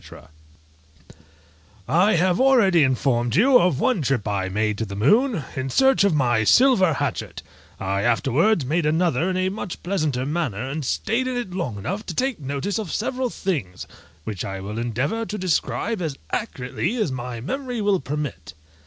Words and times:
_I 1.87 2.13
have 2.13 2.41
already 2.41 2.81
informed 2.81 3.35
you 3.35 3.59
of 3.59 3.79
one 3.79 4.01
trip 4.01 4.27
I 4.27 4.49
made 4.49 4.79
to 4.79 4.85
the 4.85 4.95
moon, 4.95 5.43
in 5.55 5.69
search 5.69 6.03
of 6.03 6.15
my 6.15 6.43
silver 6.43 6.93
hatchet; 6.93 7.43
I 7.79 8.01
afterwards 8.01 8.65
made 8.65 8.87
another 8.87 9.29
in 9.29 9.37
a 9.37 9.49
much 9.49 9.83
pleasanter 9.83 10.25
manner, 10.25 10.67
and 10.67 10.83
stayed 10.83 11.27
in 11.27 11.37
it 11.37 11.53
long 11.53 11.77
enough 11.77 12.03
to 12.07 12.15
take 12.15 12.39
notice 12.39 12.79
of 12.79 12.91
several 12.91 13.29
things, 13.29 13.85
which 14.23 14.43
I 14.43 14.59
will 14.59 14.79
endeavour 14.79 15.23
to 15.27 15.37
describe 15.37 16.01
as 16.01 16.17
accurately 16.31 16.95
as 16.95 17.11
my 17.11 17.39
memory 17.39 17.79
will 17.79 17.99
permit. 17.99 18.55